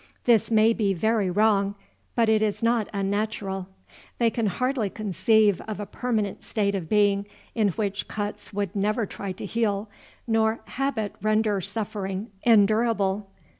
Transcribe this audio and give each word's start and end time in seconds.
This 0.23 0.49
may 0.49 0.73
be 0.73 0.95
very 0.95 1.29
wrong; 1.29 1.75
but 2.15 2.27
it 2.27 2.41
is 2.41 2.63
not 2.63 2.89
unnatural. 2.91 3.67
"They 4.17 4.31
can 4.31 4.47
hardly 4.47 4.89
conceive 4.89 5.61
of 5.67 5.79
a 5.79 5.85
permanent 5.85 6.41
state 6.41 6.73
of 6.73 6.89
being 6.89 7.27
in 7.53 7.67
which 7.67 8.07
cuts 8.07 8.51
would 8.51 8.75
never 8.75 9.05
try 9.05 9.31
to 9.33 9.45
heal, 9.45 9.91
nor 10.25 10.61
habit 10.65 11.13
render 11.21 11.61
suffering 11.61 12.31
endurable. 12.41 13.29